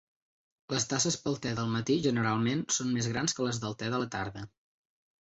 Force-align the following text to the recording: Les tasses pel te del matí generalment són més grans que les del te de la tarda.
Les 0.73 0.85
tasses 0.93 1.17
pel 1.25 1.35
te 1.43 1.51
del 1.59 1.69
matí 1.73 1.97
generalment 2.05 2.63
són 2.79 2.89
més 2.95 3.11
grans 3.13 3.37
que 3.41 3.47
les 3.49 3.61
del 3.67 3.77
te 3.83 3.91
de 3.97 4.01
la 4.05 4.09
tarda. 4.17 4.45